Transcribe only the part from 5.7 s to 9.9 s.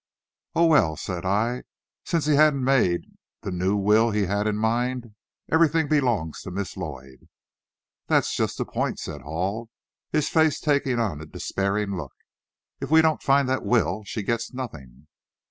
belongs to Miss Lloyd." "That's just the point," said Hall,